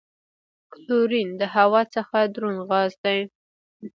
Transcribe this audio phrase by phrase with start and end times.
[0.73, 3.19] کلورین د هوا څخه دروند غاز دی.